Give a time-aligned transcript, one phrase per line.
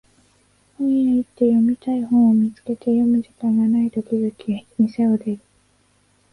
[0.79, 5.39] 本屋行って読みたい本を見つけて読む時間がないと気づき店を出る